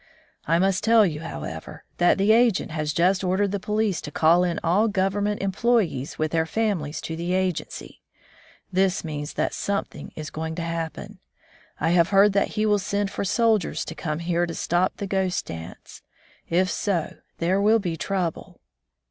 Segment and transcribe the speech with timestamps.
[0.47, 4.43] "I must tell you, however, that the agent has just ordered the police to call
[4.43, 8.01] in all Government employees with their families to the agency.
[8.73, 9.61] This means 88 A Doctor among the Indians that
[10.15, 11.19] something is going to happen.
[11.79, 15.05] I have heard that he will send for soldiers to come here to stop the
[15.05, 16.01] Ghost dance.
[16.49, 18.59] If so, there will be trouble."